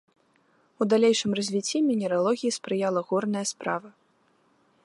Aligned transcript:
У 0.83 0.87
далейшым 0.93 1.31
развіцці 1.39 1.83
мінералогіі 1.89 2.55
спрыяла 2.57 2.99
горная 3.11 3.45
справа. 3.55 3.89